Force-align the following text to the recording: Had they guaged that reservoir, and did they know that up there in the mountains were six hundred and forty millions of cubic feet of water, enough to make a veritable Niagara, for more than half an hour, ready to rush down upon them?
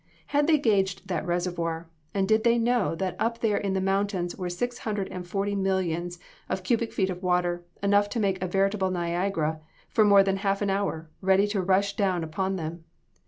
Had 0.33 0.47
they 0.47 0.57
guaged 0.57 1.05
that 1.09 1.27
reservoir, 1.27 1.87
and 2.11 2.27
did 2.27 2.43
they 2.43 2.57
know 2.57 2.95
that 2.95 3.15
up 3.19 3.37
there 3.39 3.57
in 3.57 3.73
the 3.73 3.79
mountains 3.79 4.35
were 4.35 4.49
six 4.49 4.79
hundred 4.79 5.07
and 5.09 5.27
forty 5.27 5.53
millions 5.53 6.17
of 6.49 6.63
cubic 6.63 6.91
feet 6.91 7.11
of 7.11 7.21
water, 7.21 7.63
enough 7.83 8.09
to 8.09 8.19
make 8.19 8.41
a 8.41 8.47
veritable 8.47 8.89
Niagara, 8.89 9.59
for 9.89 10.03
more 10.03 10.23
than 10.23 10.37
half 10.37 10.63
an 10.63 10.71
hour, 10.71 11.07
ready 11.21 11.45
to 11.45 11.61
rush 11.61 11.95
down 11.95 12.23
upon 12.23 12.55
them? 12.55 12.83